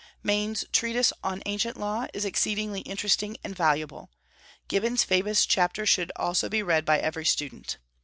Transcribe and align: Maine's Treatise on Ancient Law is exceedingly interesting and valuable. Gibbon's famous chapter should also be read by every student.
Maine's 0.23 0.65
Treatise 0.71 1.13
on 1.23 1.43
Ancient 1.45 1.77
Law 1.77 2.07
is 2.11 2.25
exceedingly 2.25 2.81
interesting 2.81 3.37
and 3.43 3.55
valuable. 3.55 4.09
Gibbon's 4.67 5.03
famous 5.03 5.45
chapter 5.45 5.85
should 5.85 6.11
also 6.15 6.49
be 6.49 6.63
read 6.63 6.85
by 6.85 6.97
every 6.97 7.23
student. 7.25 7.77